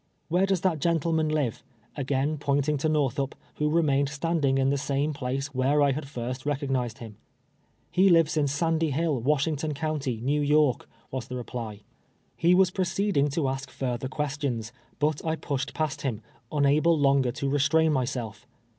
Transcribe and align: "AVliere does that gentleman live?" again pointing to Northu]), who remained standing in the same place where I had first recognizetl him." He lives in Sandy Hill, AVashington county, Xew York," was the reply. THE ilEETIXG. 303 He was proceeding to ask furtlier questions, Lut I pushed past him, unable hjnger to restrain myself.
"AVliere 0.31 0.47
does 0.47 0.61
that 0.61 0.79
gentleman 0.79 1.29
live?" 1.29 1.61
again 1.95 2.39
pointing 2.39 2.75
to 2.79 2.89
Northu]), 2.89 3.31
who 3.57 3.69
remained 3.69 4.09
standing 4.09 4.57
in 4.57 4.71
the 4.71 4.75
same 4.79 5.13
place 5.13 5.53
where 5.53 5.83
I 5.83 5.91
had 5.91 6.07
first 6.09 6.43
recognizetl 6.43 6.97
him." 6.97 7.17
He 7.91 8.09
lives 8.09 8.35
in 8.35 8.47
Sandy 8.47 8.89
Hill, 8.89 9.21
AVashington 9.21 9.75
county, 9.75 10.19
Xew 10.19 10.41
York," 10.47 10.89
was 11.11 11.27
the 11.27 11.35
reply. 11.35 11.73
THE 11.73 11.73
ilEETIXG. 11.73 12.41
303 12.41 12.49
He 12.49 12.55
was 12.55 12.71
proceeding 12.71 13.29
to 13.29 13.47
ask 13.47 13.69
furtlier 13.69 14.09
questions, 14.09 14.71
Lut 14.99 15.23
I 15.23 15.35
pushed 15.35 15.75
past 15.75 16.01
him, 16.01 16.23
unable 16.51 16.97
hjnger 16.97 17.31
to 17.35 17.47
restrain 17.47 17.93
myself. 17.93 18.47